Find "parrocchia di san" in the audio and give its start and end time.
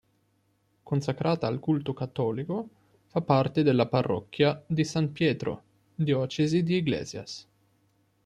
3.85-5.11